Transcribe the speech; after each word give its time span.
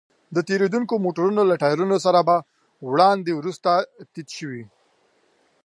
د 0.35 0.37
تېرېدونکو 0.49 0.93
موټرو 1.05 1.29
له 1.51 1.55
ټايرونو 1.63 1.97
سره 2.05 2.19
به 2.27 2.35
وړاندې 2.89 3.31
وروسته 3.35 3.71
تيت 4.13 4.29
شوې. 4.37 4.63